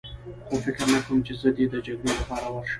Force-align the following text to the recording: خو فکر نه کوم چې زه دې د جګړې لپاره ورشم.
خو 0.47 0.55
فکر 0.65 0.83
نه 0.93 0.99
کوم 1.07 1.19
چې 1.27 1.33
زه 1.41 1.49
دې 1.57 1.65
د 1.71 1.75
جګړې 1.85 2.11
لپاره 2.19 2.47
ورشم. 2.51 2.69